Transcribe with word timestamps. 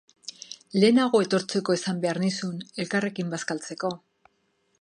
Lehenago 0.83 1.21
etortzeko 1.25 1.77
esan 1.81 2.01
behar 2.07 2.21
nizun, 2.25 2.57
elkarrekin 2.85 3.33
bazkaltzeko. 3.35 3.97